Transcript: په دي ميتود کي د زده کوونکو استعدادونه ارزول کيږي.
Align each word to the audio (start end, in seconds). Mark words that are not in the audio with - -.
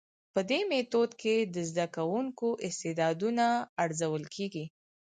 په 0.33 0.41
دي 0.49 0.59
ميتود 0.71 1.11
کي 1.21 1.35
د 1.53 1.55
زده 1.69 1.85
کوونکو 1.95 2.47
استعدادونه 2.67 3.45
ارزول 3.83 4.23
کيږي. 4.35 4.65